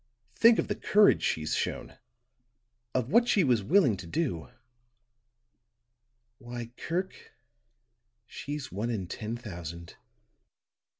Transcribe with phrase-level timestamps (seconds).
[0.33, 1.95] Think of the courage she's shown
[2.91, 4.49] of what she was willing to do.
[6.39, 7.33] Why, Kirk,
[8.25, 9.97] she's one in ten thousand."